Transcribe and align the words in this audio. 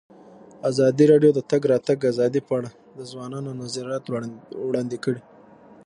ازادي 0.69 1.05
راډیو 1.11 1.31
د 1.33 1.35
د 1.43 1.47
تګ 1.51 1.61
راتګ 1.71 1.99
ازادي 2.11 2.41
په 2.47 2.51
اړه 2.57 2.69
د 2.97 2.99
ځوانانو 3.11 3.51
نظریات 3.61 4.03
وړاندې 4.67 4.97
کړي. 5.05 5.21